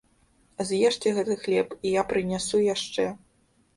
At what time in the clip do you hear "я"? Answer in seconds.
2.01-2.07